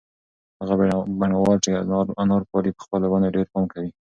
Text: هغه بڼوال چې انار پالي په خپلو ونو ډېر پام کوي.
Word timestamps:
هغه 0.61 0.73
بڼوال 1.19 1.57
چې 1.63 1.69
انار 2.21 2.41
پالي 2.49 2.71
په 2.75 2.81
خپلو 2.85 3.05
ونو 3.09 3.33
ډېر 3.35 3.45
پام 3.53 3.65
کوي. 3.73 3.91